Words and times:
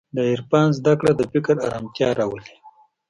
د 0.15 0.17
عرفان 0.33 0.67
زدهکړه 0.77 1.11
د 1.15 1.21
فکر 1.31 1.55
ارامتیا 1.67 2.09
راولي. 2.19 2.53